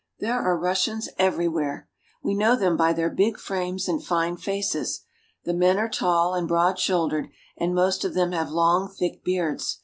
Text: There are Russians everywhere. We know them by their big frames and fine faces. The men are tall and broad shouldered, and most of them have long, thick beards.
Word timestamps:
There 0.19 0.41
are 0.41 0.57
Russians 0.57 1.09
everywhere. 1.19 1.87
We 2.23 2.33
know 2.33 2.55
them 2.55 2.75
by 2.75 2.91
their 2.91 3.11
big 3.11 3.37
frames 3.37 3.87
and 3.87 4.03
fine 4.03 4.35
faces. 4.35 5.01
The 5.43 5.53
men 5.53 5.77
are 5.77 5.87
tall 5.89 6.33
and 6.33 6.47
broad 6.47 6.79
shouldered, 6.79 7.27
and 7.55 7.75
most 7.75 8.03
of 8.03 8.15
them 8.15 8.31
have 8.31 8.49
long, 8.49 8.87
thick 8.89 9.23
beards. 9.23 9.77